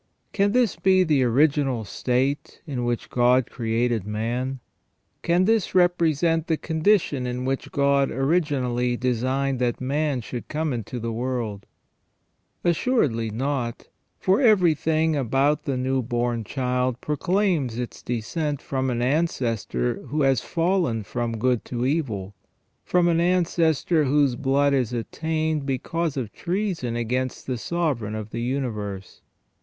Can 0.33 0.51
this 0.51 0.77
be 0.77 1.03
the 1.03 1.21
original 1.23 1.85
state 1.85 2.63
in 2.65 2.83
which 2.85 3.11
God 3.11 3.51
created 3.51 4.03
man? 4.03 4.59
Can 5.21 5.45
this 5.45 5.75
represent 5.75 6.47
the 6.47 6.57
condition 6.57 7.27
in 7.27 7.45
which 7.45 7.71
God 7.71 8.09
originally 8.09 8.97
designed 8.97 9.59
that 9.59 9.79
man 9.79 10.21
should 10.21 10.47
come 10.47 10.73
into 10.73 10.99
the 10.99 11.11
world? 11.13 11.67
Assuredly 12.63 13.29
not, 13.29 13.89
for 14.17 14.41
everything 14.41 15.15
about 15.15 15.65
the 15.65 15.77
new 15.77 16.01
born 16.01 16.43
child 16.45 16.99
proclaims 16.99 17.77
its 17.77 18.01
descent 18.01 18.59
from 18.59 18.89
an 18.89 19.03
ancestor 19.03 20.01
who 20.07 20.23
has 20.23 20.41
fallen 20.41 21.03
from 21.03 21.37
good 21.37 21.63
to 21.65 21.85
evil, 21.85 22.33
from 22.83 23.07
an 23.07 23.19
ancestor 23.19 24.05
whose 24.05 24.35
blood 24.35 24.73
is 24.73 24.93
attainted 24.93 25.67
because 25.67 26.17
of 26.17 26.33
treason 26.33 26.95
against 26.95 27.45
the 27.45 27.59
Sovereign 27.59 28.15
of 28.15 28.31
the 28.31 28.41
universe. 28.41 29.21